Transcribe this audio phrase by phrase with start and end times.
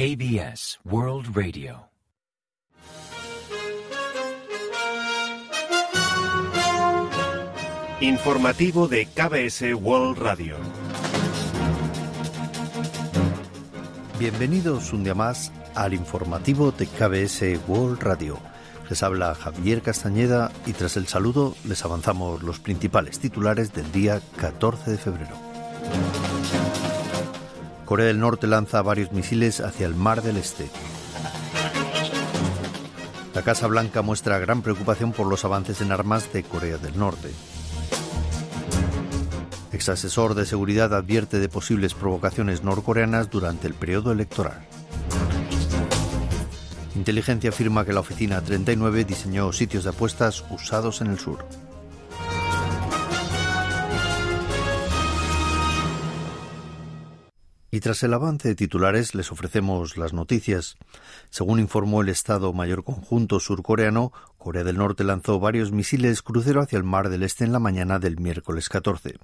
[0.00, 1.90] KBS World Radio.
[8.00, 10.56] Informativo de KBS World Radio.
[14.18, 18.38] Bienvenidos un día más al informativo de KBS World Radio.
[18.88, 24.22] Les habla Javier Castañeda y tras el saludo les avanzamos los principales titulares del día
[24.38, 25.36] 14 de febrero.
[27.90, 30.70] Corea del Norte lanza varios misiles hacia el Mar del Este.
[33.34, 37.32] La Casa Blanca muestra gran preocupación por los avances en armas de Corea del Norte.
[39.72, 44.64] Ex asesor de seguridad advierte de posibles provocaciones norcoreanas durante el periodo electoral.
[46.94, 51.44] Inteligencia afirma que la Oficina 39 diseñó sitios de apuestas usados en el sur.
[57.72, 60.76] Y tras el avance de titulares les ofrecemos las noticias.
[61.30, 66.78] Según informó el Estado Mayor Conjunto surcoreano, Corea del Norte lanzó varios misiles crucero hacia
[66.78, 69.18] el Mar del Este en la mañana del miércoles 14.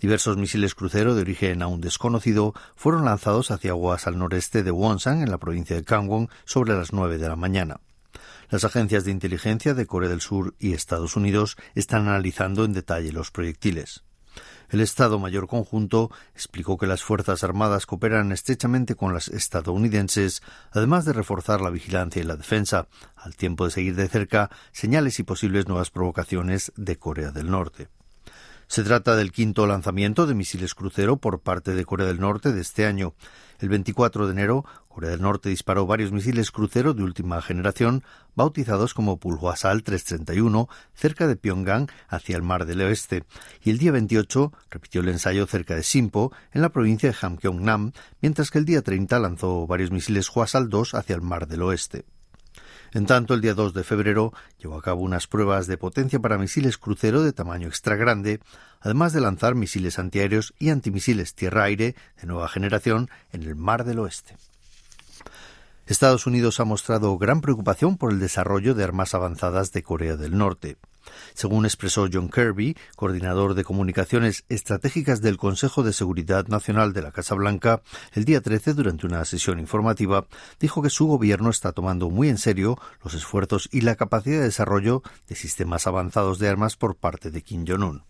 [0.00, 5.22] Diversos misiles crucero de origen aún desconocido fueron lanzados hacia aguas al noreste de Wonsan,
[5.22, 7.80] en la provincia de Gangwon, sobre las 9 de la mañana.
[8.48, 13.12] Las agencias de inteligencia de Corea del Sur y Estados Unidos están analizando en detalle
[13.12, 14.05] los proyectiles.
[14.68, 21.04] El Estado Mayor Conjunto explicó que las Fuerzas Armadas cooperan estrechamente con las estadounidenses, además
[21.04, 25.22] de reforzar la vigilancia y la defensa, al tiempo de seguir de cerca señales y
[25.22, 27.88] posibles nuevas provocaciones de Corea del Norte.
[28.68, 32.60] Se trata del quinto lanzamiento de misiles crucero por parte de Corea del Norte de
[32.60, 33.14] este año.
[33.60, 38.02] El 24 de enero, Corea del Norte disparó varios misiles crucero de última generación,
[38.34, 43.24] bautizados como Pulhuasal 331, cerca de Pyongyang, hacia el Mar del Oeste,
[43.62, 47.92] y el día 28 repitió el ensayo cerca de Simpo, en la provincia de Hamgyong-nam,
[48.20, 52.04] mientras que el día 30 lanzó varios misiles Hwasal 2 hacia el Mar del Oeste.
[52.92, 56.38] En tanto, el día 2 de febrero llevó a cabo unas pruebas de potencia para
[56.38, 58.40] misiles crucero de tamaño extra grande,
[58.80, 63.98] además de lanzar misiles antiaéreos y antimisiles tierra-aire de nueva generación en el Mar del
[63.98, 64.36] Oeste.
[65.86, 70.36] Estados Unidos ha mostrado gran preocupación por el desarrollo de armas avanzadas de Corea del
[70.36, 70.76] Norte.
[71.34, 77.12] Según expresó John Kirby, coordinador de comunicaciones estratégicas del Consejo de Seguridad Nacional de la
[77.12, 80.26] Casa Blanca, el día 13, durante una sesión informativa,
[80.60, 84.44] dijo que su gobierno está tomando muy en serio los esfuerzos y la capacidad de
[84.44, 88.04] desarrollo de sistemas avanzados de armas por parte de Kim Jong-un.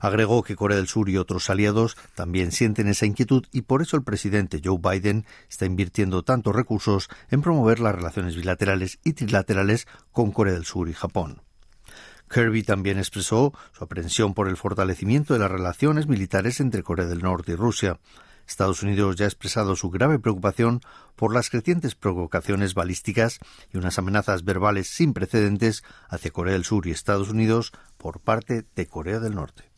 [0.00, 3.96] Agregó que Corea del Sur y otros aliados también sienten esa inquietud y por eso
[3.96, 9.86] el presidente Joe Biden está invirtiendo tantos recursos en promover las relaciones bilaterales y trilaterales
[10.10, 11.42] con Corea del Sur y Japón.
[12.32, 17.18] Kirby también expresó su aprensión por el fortalecimiento de las relaciones militares entre Corea del
[17.22, 17.98] Norte y Rusia.
[18.46, 20.80] Estados Unidos ya ha expresado su grave preocupación
[21.14, 23.38] por las crecientes provocaciones balísticas
[23.72, 28.64] y unas amenazas verbales sin precedentes hacia Corea del Sur y Estados Unidos por parte
[28.74, 29.71] de Corea del Norte.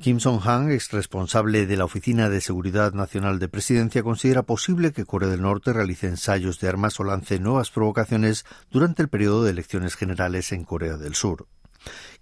[0.00, 5.04] Kim Song-han, ex responsable de la Oficina de Seguridad Nacional de Presidencia, considera posible que
[5.04, 9.50] Corea del Norte realice ensayos de armas o lance nuevas provocaciones durante el periodo de
[9.50, 11.48] elecciones generales en Corea del Sur.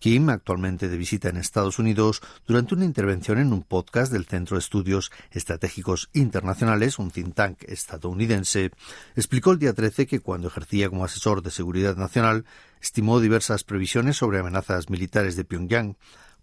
[0.00, 4.56] Kim, actualmente de visita en Estados Unidos, durante una intervención en un podcast del Centro
[4.56, 8.72] de Estudios Estratégicos Internacionales, un think tank estadounidense,
[9.14, 12.44] explicó el día 13 que cuando ejercía como asesor de seguridad nacional,
[12.82, 15.96] estimó diversas previsiones sobre amenazas militares de Pyongyang,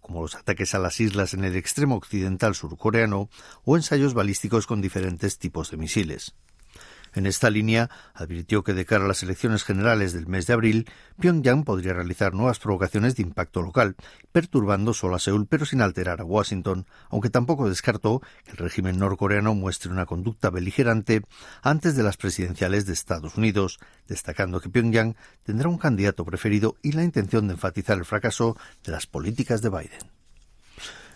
[0.06, 3.28] como los ataques a las islas en el extremo occidental surcoreano
[3.64, 6.36] o ensayos balísticos con diferentes tipos de misiles.
[7.14, 10.90] En esta línea, advirtió que de cara a las elecciones generales del mes de abril,
[11.18, 13.96] Pyongyang podría realizar nuevas provocaciones de impacto local,
[14.32, 18.98] perturbando solo a Seúl pero sin alterar a Washington, aunque tampoco descartó que el régimen
[18.98, 21.22] norcoreano muestre una conducta beligerante
[21.62, 23.78] antes de las presidenciales de Estados Unidos,
[24.08, 28.92] destacando que Pyongyang tendrá un candidato preferido y la intención de enfatizar el fracaso de
[28.92, 30.25] las políticas de Biden.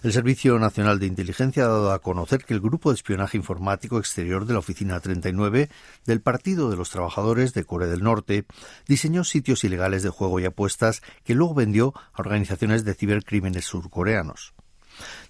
[0.02, 3.98] El Servicio Nacional de Inteligencia ha dado a conocer que el Grupo de Espionaje Informático
[3.98, 5.68] Exterior de la Oficina 39
[6.06, 8.46] del Partido de los Trabajadores de Corea del Norte
[8.88, 14.54] diseñó sitios ilegales de juego y apuestas que luego vendió a organizaciones de cibercrímenes surcoreanos.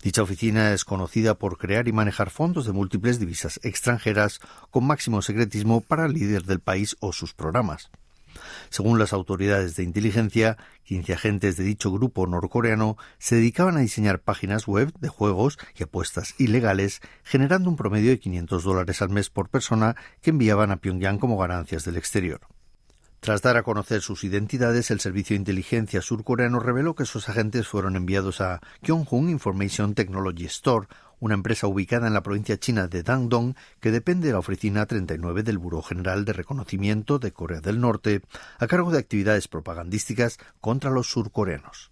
[0.05, 4.38] Dicha oficina es conocida por crear y manejar fondos de múltiples divisas extranjeras
[4.70, 7.90] con máximo secretismo para el líder del país o sus programas.
[8.69, 14.20] Según las autoridades de inteligencia, 15 agentes de dicho grupo norcoreano se dedicaban a diseñar
[14.20, 19.31] páginas web de juegos y apuestas ilegales, generando un promedio de 500 dólares al mes
[19.31, 22.40] por persona que enviaban a Pyongyang como ganancias del exterior.
[23.20, 27.69] Tras dar a conocer sus identidades, el Servicio de Inteligencia surcoreano reveló que sus agentes
[27.69, 30.86] fueron enviados a Kyonghun Information Technology Store,
[31.20, 35.43] una empresa ubicada en la provincia china de Dandong que depende de la Oficina 39
[35.43, 38.22] del Buró General de Reconocimiento de Corea del Norte,
[38.58, 41.90] a cargo de actividades propagandísticas contra los surcoreanos.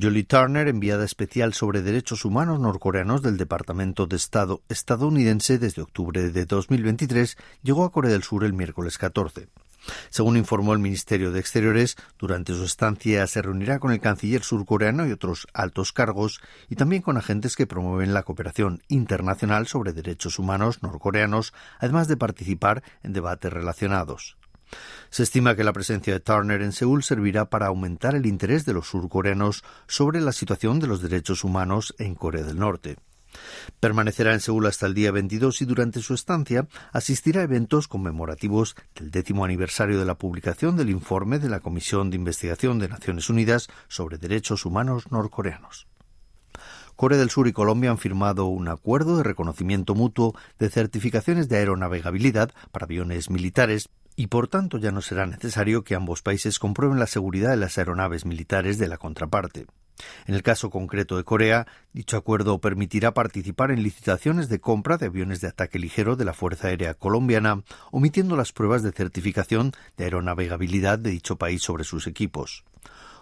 [0.00, 6.30] Jolie Turner, enviada especial sobre derechos humanos norcoreanos del Departamento de Estado estadounidense desde octubre
[6.30, 9.48] de 2023, llegó a Corea del Sur el miércoles 14.
[10.10, 15.06] Según informó el Ministerio de Exteriores, durante su estancia se reunirá con el canciller surcoreano
[15.06, 20.38] y otros altos cargos y también con agentes que promueven la cooperación internacional sobre derechos
[20.38, 24.36] humanos norcoreanos, además de participar en debates relacionados.
[25.10, 28.74] Se estima que la presencia de Turner en Seúl servirá para aumentar el interés de
[28.74, 32.96] los surcoreanos sobre la situación de los derechos humanos en Corea del Norte.
[33.80, 38.74] Permanecerá en Seúl hasta el día 22 y durante su estancia asistirá a eventos conmemorativos
[38.94, 43.30] del décimo aniversario de la publicación del informe de la Comisión de Investigación de Naciones
[43.30, 45.86] Unidas sobre Derechos Humanos Norcoreanos.
[46.96, 51.58] Corea del Sur y Colombia han firmado un acuerdo de reconocimiento mutuo de certificaciones de
[51.58, 56.98] aeronavegabilidad para aviones militares y por tanto ya no será necesario que ambos países comprueben
[56.98, 59.66] la seguridad de las aeronaves militares de la contraparte.
[60.26, 65.06] En el caso concreto de Corea, dicho acuerdo permitirá participar en licitaciones de compra de
[65.06, 70.04] aviones de ataque ligero de la Fuerza Aérea Colombiana, omitiendo las pruebas de certificación de
[70.04, 72.64] aeronavegabilidad de dicho país sobre sus equipos.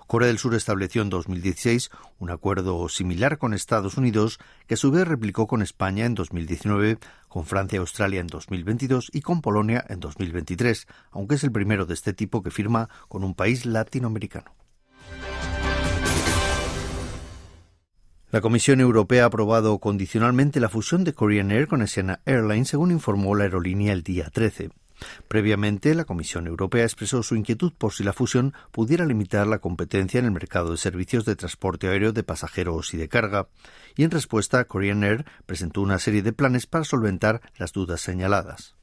[0.06, 1.90] Corea del Sur estableció en 2016
[2.20, 4.38] un acuerdo similar con Estados Unidos,
[4.69, 9.11] que a su vez replicó con España en 2019, con Francia y Australia en 2022
[9.12, 13.25] y con Polonia en 2023, aunque es el primero de este tipo que firma con
[13.25, 14.55] un país latinoamericano.
[18.32, 22.90] La Comisión Europea ha aprobado condicionalmente la fusión de Korean Air con Asiana Airlines, según
[22.90, 24.70] informó la aerolínea el día 13.
[25.28, 30.19] Previamente, la Comisión Europea expresó su inquietud por si la fusión pudiera limitar la competencia
[30.19, 33.46] en el mercado de servicios de transporte aéreo de pasajeros y de carga,
[33.94, 38.75] y en respuesta, Korean Air presentó una serie de planes para solventar las dudas señaladas.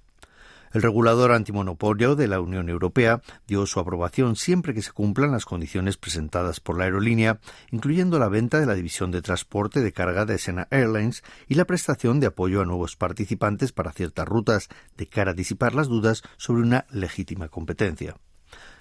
[0.74, 5.46] El regulador antimonopolio de la Unión Europea dio su aprobación siempre que se cumplan las
[5.46, 7.40] condiciones presentadas por la aerolínea,
[7.70, 11.66] incluyendo la venta de la división de transporte de carga de Sena Airlines y la
[11.66, 16.24] prestación de apoyo a nuevos participantes para ciertas rutas, de cara a disipar las dudas
[16.38, 18.16] sobre una legítima competencia.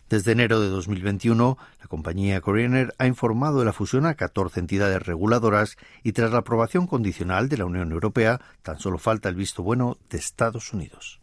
[0.09, 5.03] Desde enero de 2021, la compañía Koreaner ha informado de la fusión a 14 entidades
[5.03, 9.63] reguladoras y tras la aprobación condicional de la Unión Europea, tan solo falta el visto
[9.63, 11.22] bueno de Estados Unidos.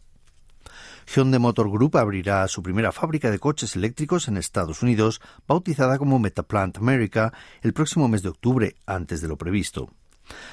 [1.12, 6.20] Hyundai Motor Group abrirá su primera fábrica de coches eléctricos en Estados Unidos, bautizada como
[6.20, 9.90] Metaplant America, el próximo mes de octubre, antes de lo previsto.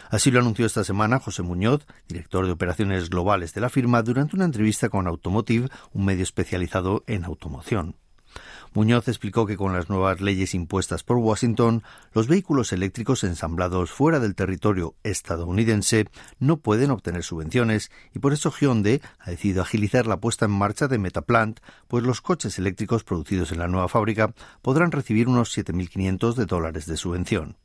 [0.10, 4.36] Así lo anunció esta semana José Muñoz, director de operaciones globales de la firma, durante
[4.36, 7.96] una entrevista con Automotive, un medio especializado en automoción.
[8.74, 11.84] Muñoz explicó que con las nuevas leyes impuestas por Washington,
[12.14, 16.08] los vehículos eléctricos ensamblados fuera del territorio estadounidense
[16.40, 20.88] no pueden obtener subvenciones y por eso Hyundai ha decidido agilizar la puesta en marcha
[20.88, 26.36] de Metaplant, pues los coches eléctricos producidos en la nueva fábrica podrán recibir unos 7.500
[26.36, 27.58] de dólares de subvención.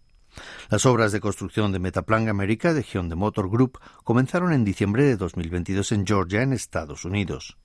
[0.70, 5.16] Las obras de construcción de Metaplan América de Hyundai Motor Group comenzaron en diciembre de
[5.16, 7.58] 2022 en Georgia, en Estados Unidos.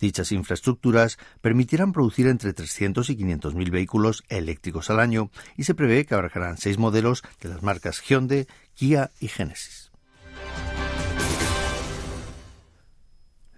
[0.00, 5.74] Dichas infraestructuras permitirán producir entre 300 y 500 mil vehículos eléctricos al año y se
[5.74, 9.90] prevé que abarcarán seis modelos de las marcas Hyundai, Kia y Genesis.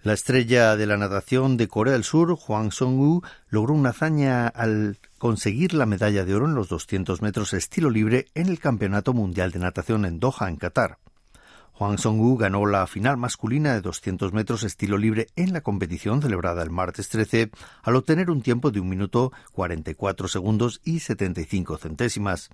[0.04, 4.96] La estrella de la natación de Corea del Sur, Hwang Song-woo, logró una hazaña al
[5.18, 9.50] conseguir la medalla de oro en los 200 metros estilo libre en el Campeonato Mundial
[9.50, 10.98] de Natación en Doha, en Qatar.
[11.78, 16.64] Juan Song-gu ganó la final masculina de 200 metros estilo libre en la competición celebrada
[16.64, 17.52] el martes 13
[17.84, 22.50] al obtener un tiempo de un minuto 44 segundos y 75 centésimas.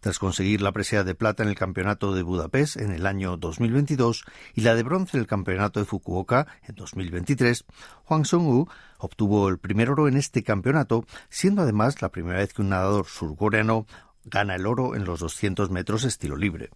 [0.00, 4.24] Tras conseguir la presea de plata en el Campeonato de Budapest en el año 2022
[4.54, 7.66] y la de bronce en el Campeonato de Fukuoka en 2023,
[8.04, 8.66] Juan Song-gu
[8.96, 13.04] obtuvo el primer oro en este campeonato, siendo además la primera vez que un nadador
[13.08, 13.84] surcoreano
[14.24, 16.70] gana el oro en los 200 metros estilo libre.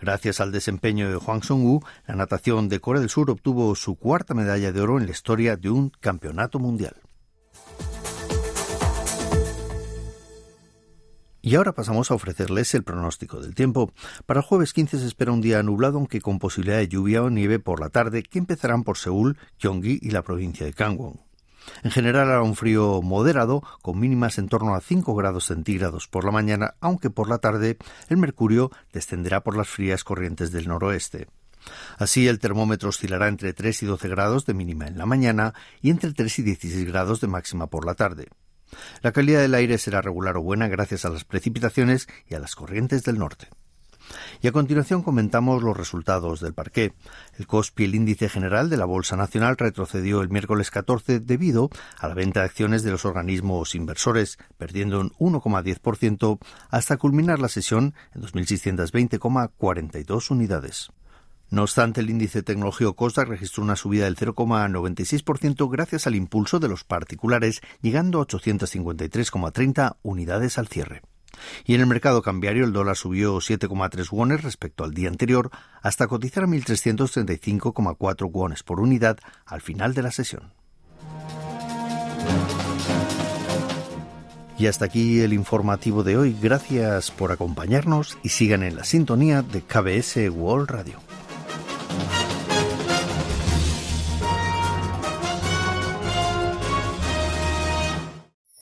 [0.00, 4.34] Gracias al desempeño de Huang Song-woo, la natación de Corea del Sur obtuvo su cuarta
[4.34, 6.94] medalla de oro en la historia de un campeonato mundial.
[11.40, 13.92] Y ahora pasamos a ofrecerles el pronóstico del tiempo.
[14.26, 17.30] Para el jueves 15 se espera un día nublado, aunque con posibilidad de lluvia o
[17.30, 21.27] nieve por la tarde, que empezarán por Seúl, Gyeonggi y la provincia de Gangwon.
[21.82, 26.24] En general hará un frío moderado, con mínimas en torno a 5 grados centígrados por
[26.24, 31.28] la mañana, aunque por la tarde el mercurio descenderá por las frías corrientes del noroeste.
[31.98, 35.90] Así el termómetro oscilará entre 3 y 12 grados de mínima en la mañana y
[35.90, 38.28] entre 3 y 16 grados de máxima por la tarde.
[39.02, 42.54] La calidad del aire será regular o buena gracias a las precipitaciones y a las
[42.54, 43.48] corrientes del norte.
[44.40, 46.94] Y a continuación comentamos los resultados del parqué.
[47.38, 52.08] El COSPI, el índice general de la Bolsa Nacional, retrocedió el miércoles 14 debido a
[52.08, 56.38] la venta de acciones de los organismos inversores, perdiendo un 1,10%
[56.70, 60.90] hasta culminar la sesión en 2.620,42 unidades.
[61.50, 66.68] No obstante, el índice tecnológico Costa registró una subida del 0,96% gracias al impulso de
[66.68, 71.00] los particulares, llegando a 853,30 unidades al cierre.
[71.64, 75.50] Y en el mercado cambiario el dólar subió 7,3 wones respecto al día anterior
[75.82, 80.52] hasta cotizar a 1.335,4 wones por unidad al final de la sesión.
[84.58, 86.36] Y hasta aquí el informativo de hoy.
[86.40, 91.07] Gracias por acompañarnos y sigan en la sintonía de KBS World Radio.